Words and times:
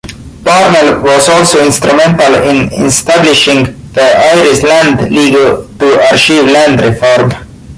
Parnell 0.43 0.99
was 1.03 1.29
also 1.29 1.63
instrumental 1.63 2.33
in 2.33 2.73
establishing 2.83 3.65
the 3.93 4.33
Irish 4.33 4.63
Land 4.63 5.11
League, 5.11 5.33
to 5.77 6.07
achieve 6.11 6.45
land 6.45 6.81
reform. 6.81 7.31